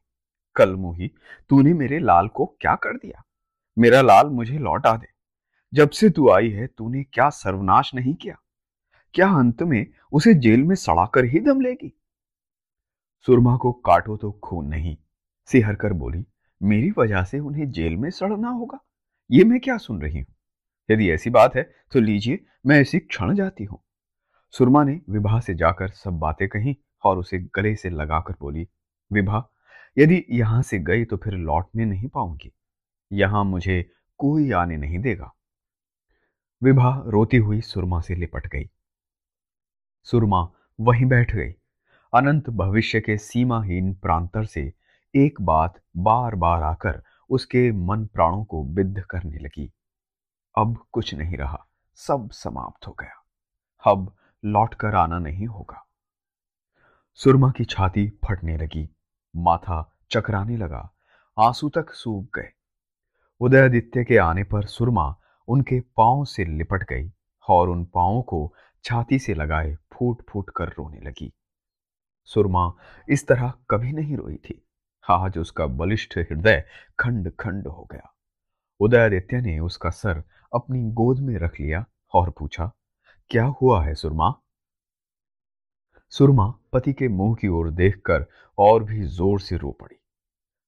कल 0.57 0.75
मुही, 0.75 1.11
तूने 1.51 1.73
मेरे 1.75 1.99
लाल 1.99 2.29
को 2.29 2.47
क्या 2.61 2.75
कर 2.77 2.97
दिया? 2.97 3.23
मेरा 3.77 4.01
लाल 4.03 4.29
मुझे 4.29 4.59
लौटा 4.59 4.97
दे। 4.97 5.07
जब 5.73 5.91
से 5.91 6.11
तू 6.11 6.31
आई 6.31 6.51
है, 6.51 6.67
तूने 6.69 7.03
क्या 7.05 7.29
सर्वनाश 7.31 7.95
नहीं 7.95 8.15
किया? 8.15 8.37
क्या 9.15 9.29
अंत 9.31 9.63
में 9.63 9.87
उसे 10.13 10.35
जेल 10.37 10.63
में 10.63 10.75
सड़ाकर 10.77 11.25
ही 11.25 11.41
दम 11.41 11.61
लेगी? 11.61 11.93
सुरमा 13.29 13.57
को 13.57 13.73
काटो 13.87 14.17
तो 14.17 14.31
खून 14.45 14.67
नहीं, 14.67 14.97
सिहर 15.49 15.75
कर 15.75 15.93
बोली, 15.95 16.25
मेरी 16.61 16.91
वजह 16.99 17.25
से 17.25 17.39
उन्हें 17.41 17.71
जेल 17.71 17.97
में 17.97 18.11
सड़ना 18.11 18.49
होगा, 18.51 18.79
ये 19.31 19.45
मैं 19.45 19.61
क्या 19.61 19.77
सुन 19.79 20.01
रही 20.03 20.19
हूँ? 20.19 20.35
यदि 20.89 21.11
ऐसी 21.11 21.31
बात 21.31 21.57
है 21.57 21.63
तो 21.93 22.01
लीजिए, 22.01 22.45
मैं 22.67 22.81
ऐसी 22.81 22.99
क्षण 23.01 23.35
जाती 23.35 23.65
हूँ। 23.65 23.83
सुरमा 24.55 24.83
ने 24.85 25.01
विभा 25.11 25.41
से 25.41 25.55
जाकर 25.55 25.89
सब 25.91 26.19
बातें 26.19 26.47
कही 26.49 26.77
और 27.05 27.19
उसे 27.19 27.39
गले 27.57 27.75
से 27.77 27.91
लगाकर 27.91 28.35
बोली, 28.41 28.67
विभा, 29.11 29.43
यदि 29.97 30.25
यहाँ 30.31 30.63
से 30.63 30.79
गई 30.81 31.05
तो 31.05 31.17
फिर 31.17 31.35
लौटने 31.35 31.85
नहीं 31.85 32.09
पाऊँगी, 32.09 32.53
यहाँ 33.11 33.45
मुझे 33.45 33.83
कोई 34.21 34.51
आने 34.53 34.77
नहीं 34.77 34.99
देगा। 35.01 35.33
विभा 36.63 36.91
रोती 37.07 37.37
हुई 37.39 37.61
सुरमा 37.63 38.01
से 38.01 38.15
लिपट 38.15 38.47
गई। 38.47 38.69
सुरमा 40.09 40.41
वहीं 40.79 41.07
बैठ 41.07 41.35
गई। 41.35 41.53
अनंत 42.15 42.51
भविष्य 42.51 43.01
के 43.01 43.19
सीमाहीन 43.19 43.95
प्रांतर 43.95 44.45
से 44.45 44.73
एक 45.15 45.41
बात 45.41 45.81
बार 45.97 46.35
बार 46.35 46.63
आकर 46.63 47.03
उसके 47.31 47.73
मन 47.73 48.07
प्राणों 48.07 48.45
को 48.45 48.65
बिद्ध 48.65 49.01
करने 49.01 49.39
लगी। 49.39 49.73
अब 50.59 50.87
कुछ 50.93 51.15
नहीं 51.15 51.37
रहा, 51.37 51.67
सब 51.95 52.31
समाप्त 52.31 52.87
हो 52.87 52.97
गया। 53.01 53.25
अब 53.93 54.17
लौटकर 54.45 54.95
आना 54.95 55.19
नहीं 55.19 55.47
होगा। 55.47 55.87
सुरमा 57.15 57.51
की 57.51 57.65
छाती 57.65 58.09
फटने 58.09 58.57
लगी, 58.57 58.89
माथा 59.37 59.99
चकराने 60.11 60.57
लगा, 60.57 60.95
आँसू 61.39 61.69
तक 61.69 61.91
सूख 61.91 62.39
गए। 62.39 62.53
उदयादित्य 63.41 64.05
के 64.05 64.17
आने 64.17 64.45
पर 64.45 64.65
सुरमा 64.65 65.17
उनके 65.49 65.81
पाँव 65.81 66.25
से 66.25 66.45
लिपट 66.45 66.83
गई 66.83 67.13
और 67.49 67.69
उन 67.69 67.85
पांवों 67.85 68.23
को 68.23 68.55
छाती 68.85 69.19
से 69.19 69.35
लगाए 69.35 69.75
फूट 69.75 70.23
फूट 70.31 70.51
कर 70.57 70.69
रोने 70.69 71.01
लगी। 71.01 71.33
सुरमा 72.29 72.73
इस 73.09 73.27
तरह 73.27 73.53
कभी 73.71 73.93
नहीं 73.93 74.17
रोई 74.17 74.37
थी। 74.37 74.63
आज 75.05 75.39
उसका 75.39 75.67
बलिष्ठ 75.67 76.17
हृदय 76.19 76.65
खंड 76.99 77.31
खंड 77.41 77.67
हो 77.69 77.89
गया। 77.93 78.13
उदयादित्य 78.81 79.41
ने 79.41 79.59
उसका 79.59 79.91
सर 79.91 80.23
अपनी 80.53 80.83
गोद 80.93 81.19
में 81.19 81.37
रख 81.39 81.61
लिया 81.61 81.85
और 82.15 82.31
पूछा, 82.31 82.71
क्या 83.31 83.45
हुआ 83.61 83.85
है 83.85 83.95
सुरमा? 83.95 84.33
सुरमा 86.13 86.47
पति 86.73 86.93
के 86.93 87.09
मुँह 87.09 87.35
की 87.35 87.49
ओर 87.49 87.71
देखकर 87.71 88.27
और 88.59 88.85
भी 88.85 89.03
ज़ोर 89.05 89.41
से 89.41 89.57
रो 89.57 89.71
पड़ी। 89.71 89.97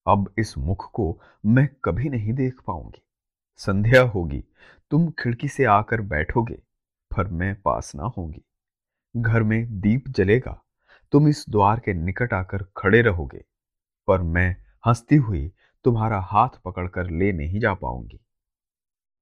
अब 0.07 0.33
इस 0.39 0.57
मुख 0.59 0.91
को 0.93 1.21
मैं 1.47 1.69
कभी 1.85 2.09
नहीं 2.09 2.33
देख 2.33 2.61
पाऊँगी। 2.67 3.03
संध्या 3.61 4.03
होगी, 4.03 4.43
तुम 4.91 5.11
खिड़की 5.11 5.49
से 5.49 5.65
आकर 5.65 6.01
बैठोगे, 6.01 6.59
पर 7.11 7.29
मैं 7.29 7.55
पास 7.63 7.95
ना 7.95 8.05
होंगी। 8.17 8.43
घर 9.15 9.43
में 9.43 9.81
दीप 9.81 10.09
जलेगा। 10.09 10.61
तुम 11.13 11.29
इस 11.29 11.45
द्वार 11.49 11.81
के 11.81 11.95
निकट 11.95 12.33
आकर 12.35 12.65
खड़े 12.77 13.03
रहोगे, 13.03 13.45
पर 14.09 14.23
मैं 14.23 14.51
हंसती 14.87 15.17
हुई 15.17 15.49
तुम्हारा 15.85 16.21
हाथ 16.23 16.61
पकड़कर 16.65 17.11
ले 17.11 17.33
नहीं 17.33 17.61
जा 17.61 17.75
पाऊँगी। 17.75 18.21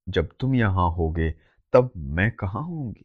जब 0.07 0.28
तुम 0.40 0.55
यहाँ 0.55 0.90
होगे, 0.90 1.31
तब 1.75 1.90
मैं 1.97 2.31
कहाँ 2.31 2.62
होंगी 2.62 3.05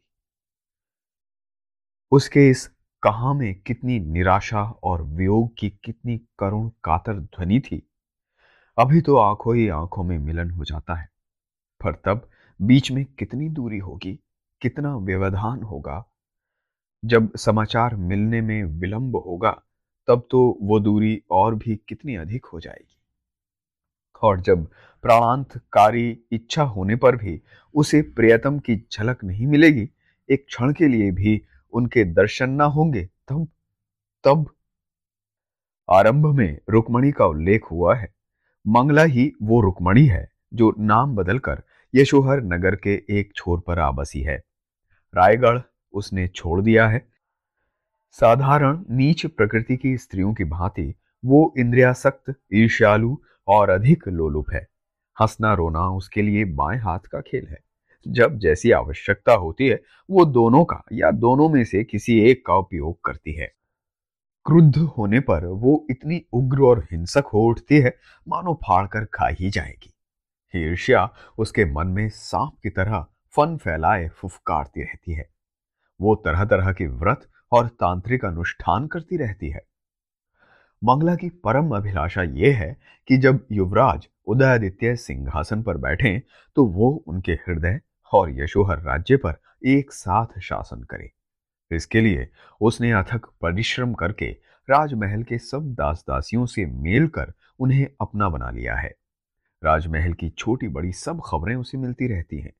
उसके 2.12 2.48
इस 2.50 2.66
कहा 3.02 3.32
में 3.32 3.54
कितनी 3.60 3.98
निराशा 4.00 4.62
और 4.62 5.02
वियोग 5.02 5.54
की 5.58 5.70
कितनी 5.84 6.16
करुण 6.38 6.68
कातर 6.84 7.20
ध्वनि 7.20 7.60
थी, 7.60 7.82
अभी 8.78 9.00
तो 9.00 9.16
आँखों 9.16 9.54
ही 9.56 9.68
आँखों 9.68 10.04
में 10.04 10.18
मिलन 10.18 10.50
हो 10.50 10.64
जाता 10.64 10.94
है, 10.94 11.08
पर 11.80 11.94
तब 12.04 12.28
बीच 12.60 12.90
में 12.90 13.04
कितनी 13.18 13.48
दूरी 13.48 13.78
होगी, 13.78 14.18
कितना 14.62 14.96
व्यवधान 14.96 15.62
होगा 15.62 16.04
जब 17.04 17.36
समाचार 17.36 17.94
मिलने 17.96 18.40
में 18.40 18.64
विलंब 18.64 19.16
होगा, 19.16 19.50
तब 20.08 20.26
तो 20.30 20.58
वो 20.62 20.80
दूरी 20.80 21.22
और 21.30 21.54
भी 21.54 21.76
कितनी 21.88 22.16
अधिक 22.16 22.46
हो 22.46 22.60
जाएगी। 22.60 22.96
और 24.22 24.40
जब 24.40 24.66
प्राणांतकारी 25.02 26.18
इच्छा 26.32 26.62
होने 26.62 26.96
पर 26.96 27.16
भी 27.16 27.40
उसे 27.74 28.02
प्रियतम 28.02 28.58
की 28.58 28.76
झलक 28.92 29.24
नहीं 29.24 29.46
मिलेगी, 29.46 29.88
एक 30.28 30.46
क्षण 30.46 30.72
के 30.72 30.88
लिए 30.88 31.10
भी 31.10 31.40
उनके 31.72 32.04
दर्शन 32.04 32.50
ना 32.50 32.64
होंगे, 32.64 33.04
तब 33.04 33.48
तब 34.24 34.50
आरंभ 35.90 36.26
में 36.26 36.58
रुक्मणी 36.70 37.10
का 37.12 37.26
उल्लेख 37.26 37.64
हुआ 37.70 37.94
है। 37.94 38.12
मंगला 38.66 39.02
ही 39.02 39.32
वो 39.42 39.60
रुक्मणी 39.60 40.06
है 40.06 40.30
जो 40.54 40.74
नाम 40.78 41.14
बदलकर 41.16 41.62
यशोहर 41.94 42.42
नगर 42.42 42.74
के 42.76 42.94
एक 43.10 43.32
छोर 43.36 43.60
पर 43.60 43.78
आबसी 43.78 44.20
है। 44.20 44.36
रायगढ़ 45.14 45.58
उसने 45.94 46.28
छोड़ 46.28 46.60
दिया 46.60 46.88
है। 46.88 47.08
साधारण, 48.10 48.84
नीच 48.90 49.26
प्रकृति 49.26 49.76
की 49.76 49.96
स्त्रियों 49.96 50.34
की 50.34 50.44
भांति 50.44 50.94
वो 51.24 51.54
इंद्रियासक्त, 51.58 52.34
ईर्ष्यालु 52.54 53.16
और 53.48 53.70
अधिक 53.70 54.08
लोलुप 54.08 54.46
है। 54.52 54.68
हंसना 55.20 55.54
रोना 55.54 55.80
उसके 55.80 56.22
लिए 56.22 56.44
बाएँ 56.44 56.78
हाथ 56.78 56.98
का 56.98 57.20
खेल 57.20 57.46
है। 57.46 57.58
जब 58.08 58.38
जैसी 58.38 58.70
आवश्यकता 58.70 59.32
होती 59.32 59.68
है, 59.68 59.82
वो 60.10 60.24
दोनों 60.24 60.64
का 60.64 60.82
या 60.92 61.10
दोनों 61.10 61.48
में 61.48 61.64
से 61.64 61.84
किसी 61.84 62.20
एक 62.20 62.46
का 62.46 62.54
उपयोग 62.54 62.98
करती 63.04 63.32
है। 63.32 63.52
क्रुद्ध 64.44 64.78
होने 64.78 65.20
पर 65.20 65.44
वो 65.44 65.86
इतनी 65.90 66.22
उग्र 66.32 66.60
और 66.60 66.88
हिंसक 66.92 67.24
हो 67.26 67.42
उठती 67.42 67.78
है, 67.78 67.96
मानो 68.28 68.54
फाड़कर 68.54 69.04
खा 69.04 69.28
ही 69.28 69.50
जाएगी। 69.50 69.94
ईर्ष्या 70.56 71.14
उसके 71.38 71.64
मन 71.64 71.86
में 71.86 72.08
सांप 72.08 72.52
की 72.62 72.70
तरह 72.70 73.06
फन 73.36 73.56
फैलाए, 73.56 74.08
फुफकारती 74.08 74.82
रहती 74.82 75.12
है। 75.12 75.31
वो 76.02 76.14
तरह 76.24 76.44
तरह 76.44 76.72
के 76.72 76.86
व्रत 76.86 77.26
और 77.52 77.66
तांत्रिक 77.80 78.24
अनुष्ठान 78.24 78.86
करती 78.86 79.16
रहती 79.16 79.50
है। 79.50 79.60
मंगला 80.82 81.14
की 81.14 81.28
परम 81.44 81.70
अभिलाषा 81.76 82.22
यह 82.22 82.58
है 82.58 82.76
कि 83.08 83.16
जब 83.16 83.46
युवराज 83.52 84.06
उदयादित्य 84.26 84.94
सिंहासन 84.96 85.62
पर 85.62 85.76
बैठे 85.78 86.18
तो 86.56 86.64
वो 86.66 86.90
उनके 87.08 87.32
हृदय 87.32 87.80
और 88.12 88.30
यशोहर 88.40 88.80
राज्य 88.82 89.16
पर 89.16 89.40
एक 89.66 89.92
साथ 89.92 90.38
शासन 90.40 90.82
करे। 90.82 91.10
इसके 91.70 92.00
लिए 92.00 92.28
उसने 92.60 92.90
अथक 92.92 93.26
परिश्रम 93.40 93.92
करके 93.94 94.30
राजमहल 94.68 95.22
के 95.22 95.38
सब 95.38 95.72
दास 95.74 96.04
दासियों 96.08 96.46
से 96.46 96.64
मेल 96.66 97.06
कर 97.08 97.32
उन्हें 97.58 97.86
अपना 98.00 98.28
बना 98.28 98.50
लिया 98.50 98.74
है। 98.76 98.94
राजमहल 99.62 100.12
की 100.12 100.28
छोटी 100.30 100.68
बड़ी 100.68 100.92
सब 100.92 101.20
खबरें 101.24 101.54
उसे 101.56 101.78
मिलती 101.78 102.08
रहती 102.08 102.40
हैं। 102.40 102.52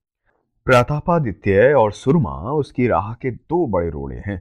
प्रतापादित्य 0.66 1.72
और 1.74 1.92
सुरमा 1.92 2.32
उसकी 2.52 2.86
राह 2.88 3.12
के 3.14 3.30
दो 3.30 3.66
बड़े 3.66 3.88
रोड़े 3.90 4.22
हैं। 4.26 4.40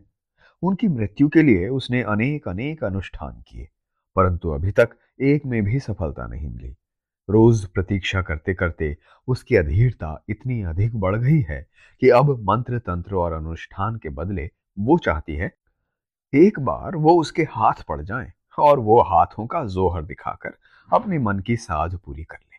उनकी 0.63 0.87
मृत्यु 0.87 1.29
के 1.29 1.41
लिए 1.41 1.67
उसने 1.69 2.01
अनेक 2.03 2.47
अनेक 2.47 2.83
अनुष्ठान 2.83 3.41
किए, 3.47 3.67
परंतु 4.15 4.49
अभी 4.49 4.71
तक 4.71 4.89
एक 5.21 5.45
में 5.45 5.63
भी 5.63 5.79
सफलता 5.79 6.27
नहीं 6.27 6.49
मिली। 6.49 6.69
रोज 7.29 7.63
प्रतीक्षा 7.65 8.21
करते 8.21 8.53
करते 8.53 8.95
उसकी 9.27 9.55
अधीरता 9.55 10.23
इतनी 10.29 10.61
अधिक 10.63 10.95
बढ़ 10.95 11.15
गई 11.15 11.41
है 11.41 11.61
कि 12.01 12.09
अब 12.11 12.29
मंत्र 12.49 12.79
तंत्र 12.79 13.15
और 13.15 13.33
अनुष्ठान 13.33 13.95
के 13.95 14.09
बदले 14.11 14.49
वो 14.79 14.97
चाहती 14.97 15.35
है, 15.35 15.51
एक 16.33 16.59
बार 16.59 16.95
वो 16.97 17.19
उसके 17.21 17.43
हाथ 17.51 17.83
पड़ 17.87 18.01
जाए 18.01 18.31
और 18.57 18.79
वो 18.79 19.01
हाथों 19.03 19.47
का 19.47 19.63
जोहर 19.67 20.03
दिखाकर 20.03 20.57
अपने 20.91 21.19
मन 21.19 21.39
की 21.39 21.55
साध 21.57 21.97
पूरी 21.97 22.23
कर 22.23 22.37
ले। 22.37 22.50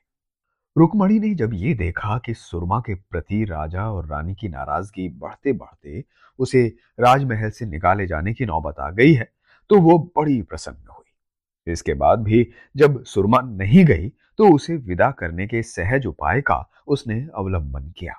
रुकमणी 0.77 1.19
ने 1.21 1.35
जब 1.35 1.51
ये 1.55 1.75
देखा 1.75 2.17
कि 2.19 2.35
सुरमा 2.35 2.79
के 2.81 2.95
प्रति 2.95 3.45
राजा 3.45 3.91
और 3.91 4.07
रानी 4.07 4.35
की 4.35 4.49
नाराज़गी 4.49 5.09
बढ़ते 5.19 5.53
बढ़ते 5.53 6.05
उसे 6.39 6.65
राजमहल 7.01 7.51
से 7.51 7.67
निकाले 7.67 8.07
जाने 8.07 8.33
की 8.35 8.47
नौबत 8.47 8.79
आ 8.81 8.91
गई 8.91 9.13
है 9.13 9.29
तो 9.71 9.81
वो 9.81 9.99
बड़ी 10.17 10.41
प्रसन्न 10.43 10.89
हुई। 10.91 11.73
इसके 11.73 11.95
बाद 11.95 12.19
भी 12.19 12.47
जब 12.77 13.03
सुरमा 13.05 13.41
नहीं 13.41 13.85
गई 13.85 14.09
तो 14.09 14.55
उसे 14.55 14.77
विदा 14.77 15.11
करने 15.11 15.47
के 15.47 15.63
सहज 15.63 16.07
उपाय 16.07 16.41
का 16.41 16.65
उसने 16.87 17.27
अवलंबन 17.35 17.93
किया। 17.99 18.15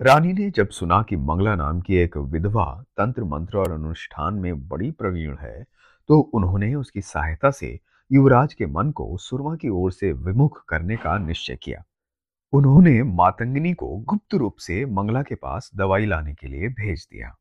रानी 0.00 0.32
ने 0.32 0.50
जब 0.50 0.68
सुना 0.68 1.02
कि 1.02 1.16
मंगला 1.16 1.54
नाम 1.54 1.80
की 1.80 1.96
एक 1.96 2.16
विधवा 2.16 2.64
तंत्र 2.96 3.24
मंत्र 3.24 3.58
और 3.58 3.72
अनुष्ठान 3.72 4.34
में 4.34 4.68
बड़ी 4.68 4.90
प्रवीण 4.90 5.36
है 5.40 5.62
तो 6.08 6.18
उन्होंने 6.34 6.74
उसकी 6.74 7.00
सहायता 7.00 7.50
से 7.50 7.78
युवराज 8.10 8.52
के 8.54 8.66
मन 8.66 8.90
को 8.90 9.16
सुरमा 9.16 9.54
की 9.56 9.68
ओर 9.68 9.92
से 9.92 10.12
विमुख 10.12 10.64
करने 10.68 10.96
का 10.96 11.16
निश्चय 11.18 11.56
किया। 11.56 11.82
उन्होंने 12.52 13.02
मातंगिनी 13.02 13.72
को 13.74 13.96
गुप्त 14.00 14.34
रूप 14.34 14.56
से 14.56 14.84
मंगला 14.86 15.22
के 15.22 15.34
पास 15.34 15.70
दवाई 15.76 16.06
लाने 16.06 16.34
के 16.34 16.48
लिए 16.48 16.68
भेज 16.68 17.06
दिया। 17.12 17.34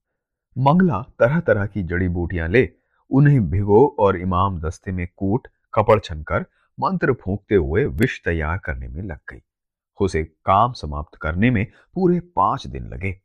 मंगला 0.55 1.01
तरह 1.19 1.39
तरह 1.39 1.65
की 1.65 1.83
जड़ी 1.83 2.07
बूटियाँ 2.07 2.47
ले, 2.47 2.69
उन्हें 3.11 3.49
भिगो 3.49 3.85
और 3.99 4.17
इमाम 4.17 4.59
दस्ते 4.59 4.91
में 4.91 5.07
कूट, 5.17 5.47
कपड़ 5.73 5.99
छनकर 5.99 6.45
मंत्र 6.77 7.13
फूंकते 7.13 7.55
हुए 7.55 7.85
विष 7.85 8.19
तैयार 8.23 8.57
करने 8.57 8.87
में 8.87 9.01
लग 9.03 9.19
गई। 9.31 9.41
उसे 9.99 10.23
काम 10.45 10.73
समाप्त 10.73 11.17
करने 11.17 11.51
में 11.51 11.65
पूरे 11.93 12.19
पाँच 12.35 12.67
दिन 12.67 12.87
लगे। 12.87 13.15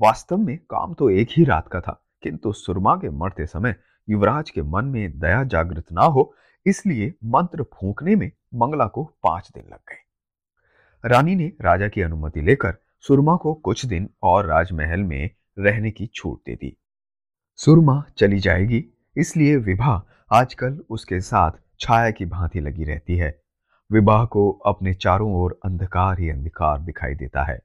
वास्तव 0.00 0.36
में 0.36 0.56
काम 0.70 0.94
तो 0.94 1.10
एक 1.10 1.28
ही 1.30 1.44
रात 1.44 1.68
का 1.68 1.80
था, 1.80 2.00
किंतु 2.22 2.52
सुरमा 2.52 2.96
के 2.96 3.10
मरते 3.10 3.46
समय 3.46 3.76
युवराज 4.08 4.50
के 4.50 4.62
मन 4.62 4.84
में 4.84 5.18
दया 5.18 5.42
जागृत 5.44 5.92
ना 5.92 6.02
हो 6.02 6.32
इसलिए 6.66 7.14
मंत्र 7.24 7.62
फूंकने 7.62 8.16
में 8.16 8.32
मंगला 8.54 8.86
को 8.86 9.04
पाँच 9.04 9.50
दिन 9.54 9.64
लग 9.66 9.78
गए। 9.78 11.08
रानी 11.08 11.34
ने 11.34 11.52
राजा 11.60 11.88
की 11.88 12.02
अनुमति 12.02 12.40
लेकर 12.40 12.76
सुरमा 13.00 13.36
को 13.36 13.54
कुछ 13.54 13.86
दिन 13.86 14.08
और 14.22 14.46
राजमहल 14.46 15.00
में 15.00 15.30
रहने 15.58 15.90
की 15.90 16.06
छूट 16.06 16.40
दे 16.46 16.54
दी। 16.54 16.76
सुरमा 17.56 18.04
चली 18.18 18.38
जाएगी, 18.38 18.84
इसलिए 19.16 19.56
विभा 19.56 20.06
आजकल 20.32 20.84
उसके 20.90 21.20
साथ 21.20 21.50
छाया 21.80 22.10
की 22.10 22.24
भांति 22.24 22.60
लगी 22.60 22.84
रहती 22.84 23.16
है। 23.16 23.40
विवाह 23.92 24.24
को 24.24 24.50
अपने 24.50 24.94
चारों 24.94 25.34
ओर 25.34 25.60
अंधकार 25.64 26.20
ही 26.20 26.30
अंधकार 26.30 26.80
दिखाई 26.80 27.14
देता 27.14 27.42
है। 27.42 27.58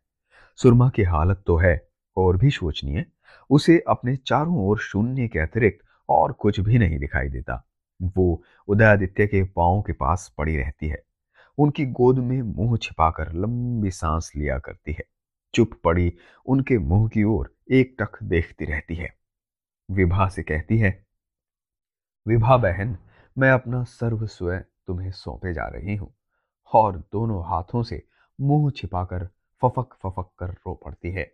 सुरमा 0.56 0.90
की 0.90 1.04
हालत 1.04 1.44
तो 1.48 1.58
है, 1.58 1.88
और 2.18 2.38
भी 2.38 2.50
शोचनीय, 2.50 3.06
उसे 3.50 3.84
अपने 3.88 4.16
चारों 4.16 4.58
ओर 4.58 4.78
शून्य 4.78 5.28
के 5.28 5.40
अतिरिक्त 5.40 5.86
और 6.10 6.32
कुछ 6.32 6.60
भी 6.60 6.78
नहीं 6.78 7.00
दिखाई 7.00 7.30
देता। 7.30 7.64
वो 8.02 8.44
उदयादित्य 8.68 9.28
के 9.28 9.44
पाँव 9.44 9.82
के 9.82 9.94
पास 9.94 10.34
पड़ी 10.38 10.58
रहती 10.58 10.88
है। 10.88 11.04
उनकी 11.58 11.86
गोद 11.86 12.20
में 12.20 12.42
मुँह 12.42 12.78
छिपाकर 12.78 13.32
लंबी 13.34 13.92
सांस 13.92 14.32
लिया 14.36 14.58
करती 14.60 14.92
है। 14.92 15.04
चुप 15.54 15.80
पड़ी 15.84 16.12
उनके 16.46 16.78
मुँह 16.78 17.08
की 17.10 17.24
ओर 17.24 17.54
एक 17.72 17.96
टक 18.00 18.24
देखती 18.24 18.66
रहती 18.66 18.96
है। 18.96 19.14
विभा 19.90 20.28
से 20.30 20.44
कहती 20.44 20.78
है, 20.78 21.06
विभा 22.26 22.58
बहन, 22.58 22.98
मैं 23.38 23.52
अपना 23.52 23.84
सर्वस्व 23.84 24.58
तुम्हें 24.88 25.12
सौंपे 25.12 25.54
जा 25.54 25.68
रही 25.68 25.96
हूँ 25.96 26.14
और 26.74 26.98
दोनों 27.14 27.42
हाथों 27.44 27.84
से 27.84 28.04
मुँह 28.40 28.72
छिपाकर 28.72 29.26
फफक 29.62 29.94
फफक 30.04 30.30
कर 30.40 30.48
रो 30.48 30.74
पड़ती 30.76 31.12
है। 31.12 31.32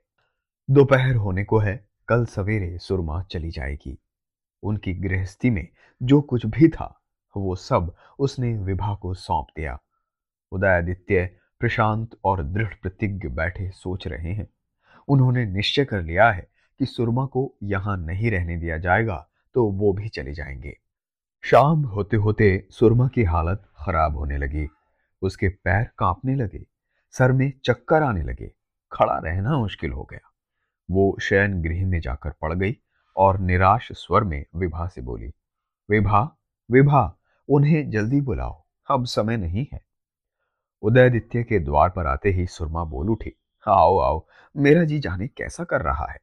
दोपहर 0.69 1.15
होने 1.15 1.43
को 1.43 1.57
है, 1.57 1.75
कल 2.07 2.25
सवेरे 2.25 2.77
सुरमा 2.77 3.21
चली 3.23 3.51
जाएगी। 3.51 3.97
उनकी 4.63 4.93
गृहस्थी 4.93 5.49
में 5.49 5.67
जो 6.03 6.21
कुछ 6.21 6.45
भी 6.45 6.67
था, 6.67 6.99
वो 7.37 7.55
सब 7.55 7.93
उसने 8.19 8.53
विभा 8.57 8.93
को 8.95 9.13
सौंप 9.13 9.47
दिया। 9.57 9.77
उदयादित्य 10.51 11.25
प्रशांत 11.59 12.09
और 12.25 12.43
दृढ़ 12.43 12.73
प्रतिज्ञ 12.81 13.27
बैठे 13.27 13.69
सोच 13.69 14.07
रहे 14.07 14.33
हैं। 14.33 14.47
उन्होंने 15.07 15.45
निश्चय 15.45 15.85
कर 15.85 16.01
लिया 16.01 16.31
है 16.31 16.47
कि 16.79 16.85
सुरमा 16.85 17.25
को 17.25 17.53
यहाँ 17.63 17.97
नहीं 17.97 18.31
रहने 18.31 18.57
दिया 18.57 18.77
जाएगा 18.77 19.27
तो 19.55 19.65
वो 19.65 19.91
भी 19.93 20.09
चले 20.09 20.33
जाएँगे। 20.33 20.77
शाम 21.43 21.83
होते 21.85 22.17
होते 22.17 22.67
सुरमा 22.71 23.07
की 23.07 23.23
हालत 23.23 23.63
खराब 23.77 24.17
होने 24.17 24.37
लगी। 24.37 24.67
उसके 25.21 25.49
पैर 25.63 25.83
कांपने 25.97 26.35
लगे, 26.35 26.65
सर 27.13 27.31
में 27.31 27.51
चक्कर 27.65 28.03
आने 28.03 28.23
लगे, 28.23 28.51
खड़ा 28.91 29.17
रहना 29.17 29.57
मुश्किल 29.57 29.91
हो 29.91 30.03
गया। 30.03 30.29
वो 30.91 31.17
शयन 31.21 31.61
गृह 31.61 31.85
में 31.87 31.99
जाकर 31.99 32.31
पड़ 32.31 32.53
गई 32.53 32.77
और 33.15 33.39
निराश 33.39 33.91
स्वर 33.91 34.23
में 34.23 34.45
विभा 34.55 34.87
से 34.87 35.01
बोली, 35.01 35.31
विभा 35.89 36.37
विभा, 36.71 37.17
उन्हें 37.49 37.89
जल्दी 37.89 38.21
बुलाओ, 38.21 38.65
अब 38.89 39.05
समय 39.05 39.37
नहीं 39.37 39.67
है। 39.73 39.79
उदयदित्य 40.81 41.43
के 41.43 41.59
द्वार 41.59 41.89
पर 41.89 42.07
आते 42.07 42.29
ही 42.29 42.45
सुरमा 42.47 42.83
बोल 42.83 43.09
उठी, 43.09 43.33
आओ 43.67 43.97
आओ, 43.99 44.27
मेरा 44.57 44.83
जी 44.83 44.99
जाने 44.99 45.27
कैसा 45.27 45.63
कर 45.63 45.81
रहा 45.81 46.11
है? 46.11 46.19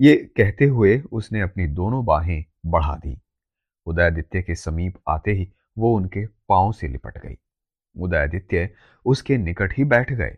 ये 0.00 0.16
कहते 0.16 0.64
हुए 0.64 1.02
उसने 1.12 1.40
अपनी 1.40 1.66
दोनों 1.66 2.04
बाहें 2.04 2.44
बढ़ा 2.66 2.96
दी। 2.96 3.20
उदयदित्य 3.86 4.42
के 4.42 4.54
समीप 4.54 4.94
आते 5.08 5.32
ही 5.32 5.52
वो 5.78 5.96
उनके 5.96 6.26
पाँव 6.26 6.72
से 6.72 6.88
लिपट 6.88 7.18
गई। 7.18 7.38
उदयदित्य 7.96 8.74
उसके 9.04 9.36
निकट 9.36 9.74
ही 9.76 9.84
बैठ 9.84 10.12
गए। 10.12 10.36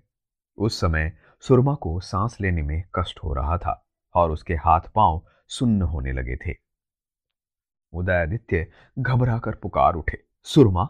उस 0.59 0.81
समय 0.81 1.13
सुरमा 1.41 1.75
को 1.75 2.01
सांस 2.01 2.37
लेने 2.41 2.63
में 2.63 2.85
कष्ट 2.95 3.21
हो 3.25 3.35
रहा 3.35 3.59
था 3.59 3.87
और 4.15 4.31
उसके 4.31 4.55
हाथ 4.55 4.81
पाँव 4.81 5.27
सुन्न 5.51 5.83
होने 5.83 6.13
लगे 6.13 6.37
थे। 6.37 6.55
उदयादित्य 7.93 8.67
घबराकर 8.99 9.55
पुकार 9.55 9.95
उठे। 9.95 10.25
सुरमा? 10.43 10.89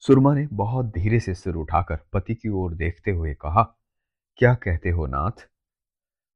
सुरमा 0.00 0.34
ने 0.34 0.48
बहुत 0.52 0.86
धीरे 0.86 1.20
से 1.20 1.34
सिर 1.34 1.54
उठाकर 1.54 1.98
पति 2.12 2.34
की 2.34 2.48
ओर 2.48 2.74
देखते 2.74 3.10
हुए 3.10 3.34
कहा, 3.34 3.62
क्या 4.36 4.54
कहते 4.54 4.90
हो 4.90 5.06
नाथ? 5.06 5.48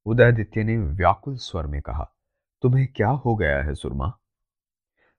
उदयादित्य 0.05 0.65
ने 0.65 0.77
व्याकुल 0.79 1.37
स्वर 1.37 1.67
में 1.67 1.81
कहा, 1.83 2.11
तुम्हें 2.63 2.87
क्या 2.93 3.09
हो 3.09 3.37
गया 3.37 3.63
है 3.63 3.75
सुरमा? 3.75 4.19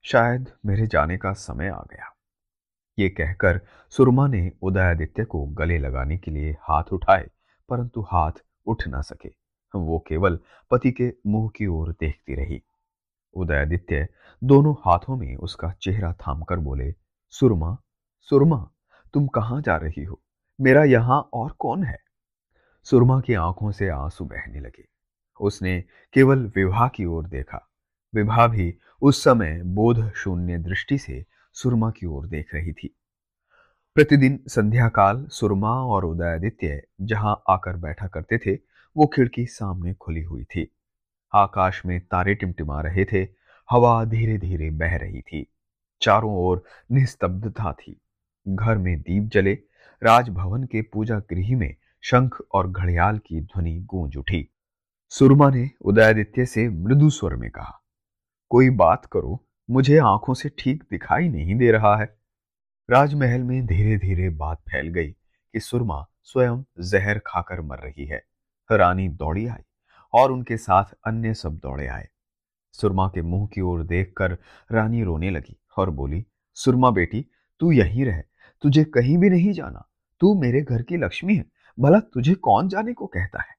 शायद 0.03 0.51
मेरे 0.65 0.87
जाने 0.87 1.17
का 1.17 1.33
समय 1.33 1.67
आ 1.67 1.81
गया। 1.91 2.15
ये 2.99 3.09
कहकर 3.09 3.61
सुरमा 3.89 4.27
ने 4.27 4.51
उदयादित्य 4.61 5.25
को 5.25 5.45
गले 5.45 5.77
लगाने 5.77 6.17
के 6.17 6.31
लिए 6.31 6.51
हाथ 6.51 6.93
उठाए, 6.93 7.29
परंतु 7.69 8.01
हाथ 8.01 8.31
उठ 8.65 8.87
ना 8.87 9.01
सके। 9.01 9.46
वो 9.75 10.05
केवल 10.07 10.39
पति 10.71 10.91
के 10.91 11.13
मुँह 11.27 11.49
की 11.55 11.67
ओर 11.67 11.91
देखती 11.91 12.35
रही। 12.35 12.63
उदयादित्य 13.33 14.07
दोनों 14.43 14.73
हाथों 14.73 15.17
में 15.17 15.35
उसका 15.35 15.71
चेहरा 15.71 16.13
थामकर 16.13 16.57
बोले, 16.57 16.95
सुरमा 17.29 17.77
सुरमा, 18.21 18.69
तुम 19.13 19.27
कहाँ 19.27 19.61
जा 19.61 19.77
रही 19.77 20.03
हो? 20.03 20.21
मेरा 20.61 20.83
यहाँ 20.83 21.29
और 21.33 21.55
कौन 21.59 21.83
है? 21.83 21.99
सुरमा 22.83 23.21
की 23.21 23.33
आँखों 23.33 23.71
से 23.71 23.89
आँसू 23.89 24.25
बहने 24.25 24.59
लगे। 24.59 24.87
उसने 25.41 25.83
केवल 26.13 26.51
विवाह 26.55 26.87
की 26.87 27.05
ओर 27.05 27.25
देखा। 27.25 27.69
विवाह 28.15 28.47
भी 28.47 28.77
उस 29.01 29.23
समय 29.23 29.63
बोध 29.63 30.11
शून्य 30.11 30.57
दृष्टि 30.57 30.97
से 30.97 31.25
सुरमा 31.53 31.91
की 31.91 32.05
ओर 32.05 32.27
देख 32.27 32.55
रही 32.55 32.73
थी। 32.73 32.95
प्रतिदिन 33.95 34.43
संध्या 34.47 34.89
काल 34.89 35.25
सुरमा 35.25 35.71
और 35.71 36.05
उदयादित्य 36.05 36.87
जहाँ 37.01 37.43
आकर 37.49 37.75
बैठा 37.75 38.07
करते 38.07 38.37
थे 38.37 38.55
वो 38.97 39.07
खिड़की 39.07 39.45
सामने 39.45 39.93
खुली 39.93 40.21
हुई 40.21 40.43
थी। 40.43 40.75
आकाश 41.35 41.85
में 41.85 41.99
तारे 41.99 42.35
टिमटिमा 42.35 42.81
रहे 42.81 43.05
थे, 43.05 43.27
हवा 43.71 44.05
धीरे 44.05 44.37
धीरे 44.37 44.69
बह 44.69 44.95
रही 44.95 45.21
थी। 45.21 45.53
चारों 46.01 46.35
ओर 46.35 46.63
निस्तब्धता 46.91 47.73
थी। 47.73 48.01
घर 48.47 48.77
में 48.77 49.01
दीप 49.01 49.23
जले, 49.23 49.53
राजभवन 50.03 50.63
के 50.63 50.81
पूजा 50.81 51.19
गृह 51.19 51.57
में 51.57 51.75
शंख 52.01 52.41
और 52.53 52.71
घड़ियाल 52.71 53.17
की 53.17 53.41
ध्वनि 53.41 53.79
गूंज 53.79 54.17
उठी। 54.17 54.47
सुरमा 55.09 55.49
ने 55.49 55.69
उदयादित्य 55.81 56.45
से 56.45 56.69
मृदु 56.69 57.09
स्वर 57.09 57.35
में 57.35 57.51
कहा, 57.51 57.83
कोई 58.49 58.69
बात 58.69 59.05
करो, 59.05 59.47
मुझे 59.69 59.97
आँखों 59.97 60.33
से 60.33 60.49
ठीक 60.49 60.83
दिखाई 60.91 61.29
नहीं 61.29 61.55
दे 61.55 61.71
रहा 61.71 61.97
है। 61.97 62.17
राजमहल 62.89 63.43
में 63.43 63.65
धीरे 63.65 63.97
धीरे 63.97 64.29
बात 64.29 64.57
फैल 64.57 64.87
गई 64.87 65.11
कि 65.53 65.59
सुरमा 65.59 66.05
स्वयं 66.23 66.63
जहर 66.79 67.21
खाकर 67.27 67.61
मर 67.61 67.77
रही 67.77 68.05
है। 68.05 68.36
रानी 68.71 69.09
दौड़ी 69.09 69.47
आई 69.47 69.63
और 70.13 70.31
उनके 70.31 70.57
साथ 70.57 70.83
अन्य 71.07 71.33
सब 71.33 71.55
दौड़े 71.55 71.87
आए। 71.87 72.07
सुरमा 72.71 73.07
के 73.07 73.21
मुँह 73.21 73.47
की 73.47 73.61
ओर 73.61 73.83
देखकर 73.83 74.37
रानी 74.71 75.03
रोने 75.03 75.29
लगी 75.29 75.57
और 75.77 75.89
बोली, 75.89 76.25
सुरमा 76.53 76.91
बेटी, 76.91 77.25
तू 77.59 77.71
यहीं 77.71 78.05
रह। 78.05 78.23
तुझे 78.61 78.83
कहीं 78.83 79.17
भी 79.17 79.29
नहीं 79.29 79.53
जाना। 79.53 79.87
तू 80.19 80.41
मेरे 80.41 80.61
घर 80.61 80.81
की 80.81 80.97
लक्ष्मी 80.97 81.35
है। 81.35 81.45
भला 81.79 81.99
तुझे 81.99 82.33
कौन 82.33 82.67
जाने 82.67 82.93
को 82.93 83.07
कहता 83.07 83.41
है? 83.41 83.55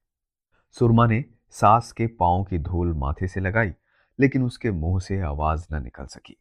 सुरमा 0.71 1.05
ने 1.05 1.25
सास 1.49 1.91
के 1.91 2.07
पाँव 2.07 2.43
की 2.43 2.57
धूल 2.57 2.93
माथे 2.93 3.27
से 3.27 3.39
लगाई, 3.39 3.71
लेकिन 4.19 4.43
उसके 4.43 4.71
मुँह 4.71 4.99
से 4.99 5.19
आवाज़ 5.19 5.67
न 5.73 5.83
निकल 5.83 6.05
सकी। 6.05 6.37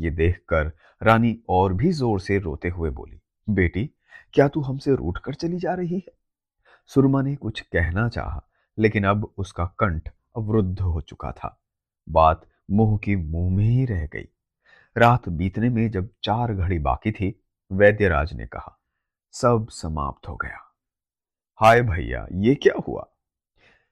ये 0.00 0.10
देखकर 0.10 0.72
रानी 1.02 1.38
और 1.48 1.72
भी 1.72 1.92
ज़ोर 1.92 2.20
से 2.20 2.38
रोते 2.38 2.68
हुए 2.68 2.90
बोली, 2.90 3.20
बेटी, 3.50 3.90
क्या 4.32 4.48
तू 4.48 4.60
हमसे 4.60 4.94
रूठ 4.94 5.18
कर 5.18 5.34
चली 5.34 5.58
जा 5.58 5.74
रही 5.74 5.98
है? 5.98 6.23
सुरमा 6.86 7.22
ने 7.22 7.36
कुछ 7.36 7.60
कहना 7.60 8.08
चाहा, 8.08 8.46
लेकिन 8.78 9.04
अब 9.04 9.34
उसका 9.38 9.64
कंठ 9.64 10.08
अवरुद्ध 10.36 10.80
हो 10.80 11.00
चुका 11.00 11.32
था। 11.32 11.62
बात 12.08 12.46
मुँह 12.70 12.98
की 12.98 13.16
मुँह 13.16 13.56
में 13.56 13.64
ही 13.64 13.84
रह 13.84 14.06
गई। 14.06 14.28
रात 14.96 15.28
बीतने 15.28 15.68
में 15.68 15.90
जब 15.90 16.08
चार 16.24 16.54
घड़ी 16.54 16.78
बाकी 16.78 17.12
थी, 17.12 17.44
वैद्यराज 17.72 18.34
ने 18.34 18.46
कहा, 18.46 18.80
सब 19.32 19.66
समाप्त 19.70 20.28
हो 20.28 20.36
गया। 20.36 20.58
हाय 21.56 21.82
भैया, 21.82 22.26
ये 22.32 22.54
क्या 22.54 22.74
हुआ? 22.88 23.06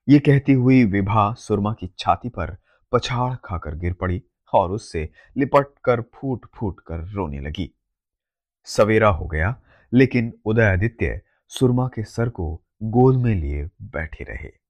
ये 0.09 0.19
कहती 0.19 0.53
हुई 0.53 0.85
विभा 0.85 1.33
सुरमा 1.33 1.73
की 1.73 1.95
छाती 1.99 2.29
पर 2.29 2.57
पछाड़ 2.93 3.35
खाकर 3.45 3.75
गिर 3.75 3.93
पड़ी 3.93 4.23
और 4.53 4.71
उससे 4.71 5.11
लिपट 5.37 5.67
कर 5.85 6.01
फूट 6.01 6.47
फूट 6.55 6.81
कर 6.81 6.99
रोने 6.99 7.41
लगी। 7.41 7.71
सवेरा 8.65 9.09
हो 9.09 9.27
गया, 9.27 9.57
लेकिन 9.93 10.33
उदयादित्य 10.45 11.21
सुरमा 11.49 11.89
के 11.89 12.05
सर 12.05 12.29
को 12.29 12.63
गोद 12.83 13.17
में 13.17 13.35
लिए 13.35 13.69
बैठे 13.83 14.25
रहे। 14.25 14.62